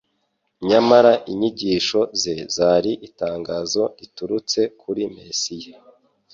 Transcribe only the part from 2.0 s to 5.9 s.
ze zari itangazo riturutse kuri Mesiya